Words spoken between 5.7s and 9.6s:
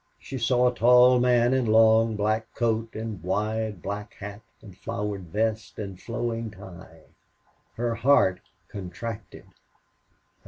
and flowing tie. Her heart contracted.